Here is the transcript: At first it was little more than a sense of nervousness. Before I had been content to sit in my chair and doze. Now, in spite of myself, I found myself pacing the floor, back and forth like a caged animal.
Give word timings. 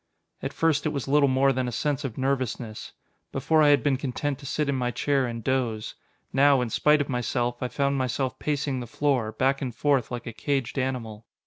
At 0.41 0.51
first 0.51 0.87
it 0.87 0.89
was 0.89 1.07
little 1.07 1.29
more 1.29 1.53
than 1.53 1.67
a 1.67 1.71
sense 1.71 2.03
of 2.03 2.17
nervousness. 2.17 2.93
Before 3.31 3.61
I 3.61 3.67
had 3.67 3.83
been 3.83 3.97
content 3.97 4.39
to 4.39 4.47
sit 4.47 4.67
in 4.67 4.73
my 4.73 4.89
chair 4.89 5.27
and 5.27 5.43
doze. 5.43 5.93
Now, 6.33 6.59
in 6.59 6.71
spite 6.71 7.01
of 7.01 7.07
myself, 7.07 7.61
I 7.61 7.67
found 7.67 7.99
myself 7.99 8.39
pacing 8.39 8.79
the 8.79 8.87
floor, 8.87 9.31
back 9.31 9.61
and 9.61 9.75
forth 9.75 10.09
like 10.09 10.25
a 10.25 10.33
caged 10.33 10.79
animal. 10.79 11.27